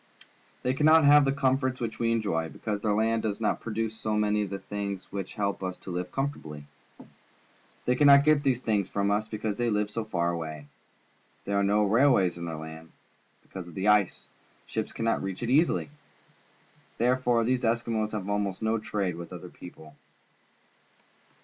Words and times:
They 0.63 0.73
cannot 0.73 1.05
ha\'e 1.05 1.23
the 1.23 1.31
comforts 1.31 1.79
which 1.79 1.99
we 1.99 2.11
enjoy, 2.11 2.49
because 2.49 2.81
their 2.81 2.93
land 2.95 3.21
does 3.21 3.39
not 3.39 3.61
produce 3.61 3.95
so 3.95 4.17
many 4.17 4.41
of 4.41 4.49
the 4.49 4.57
things 4.57 5.11
which 5.11 5.35
help 5.35 5.61
us 5.61 5.77
to 5.77 5.91
live 5.91 6.11
comfortably. 6.11 6.65
They 7.85 7.93
cannot 7.95 8.23
get 8.23 8.41
these 8.41 8.61
things 8.61 8.89
from 8.89 9.11
us, 9.11 9.27
be 9.27 9.37
cause 9.37 9.59
they 9.59 9.69
live 9.69 9.91
so 9.91 10.03
far 10.03 10.31
away. 10.31 10.65
There 11.45 11.55
are 11.55 11.61
no 11.63 11.83
railways 11.83 12.35
in 12.39 12.45
their 12.45 12.55
land. 12.57 12.91
Because 13.43 13.67
of 13.67 13.75
the 13.75 13.89
ice, 13.89 14.25
ships 14.65 14.91
cannot 14.91 15.21
reach 15.21 15.43
it 15.43 15.51
easily. 15.51 15.91
Therefore 16.97 17.43
these 17.43 17.61
Eskimos 17.63 18.13
have 18.13 18.27
almost 18.27 18.63
no 18.63 18.79
trade 18.79 19.17
with 19.17 19.31
other 19.31 19.49
people. 19.49 19.95